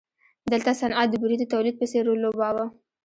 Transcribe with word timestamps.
دلته 0.51 0.71
صنعت 0.81 1.07
د 1.11 1.15
بورې 1.21 1.35
د 1.39 1.43
تولید 1.53 1.75
په 1.77 1.85
څېر 1.91 2.03
رول 2.07 2.19
لوباوه. 2.23 2.65